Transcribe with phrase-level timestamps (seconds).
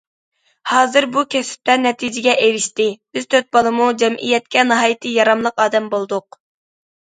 [0.69, 6.45] ھازىر بۇ كەسىپتە نەتىجىگە ئېرىشتى، بىز تۆت بالىمۇ جەمئىيەتكە ناھايىتى ياراملىق ئادەم بولدۇق.